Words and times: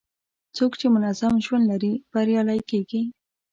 څوک 0.55 0.71
چې 0.79 0.87
منظم 0.95 1.33
ژوند 1.45 1.65
لري، 1.71 1.93
بریالی 2.11 2.59
کېږي. 2.69 3.01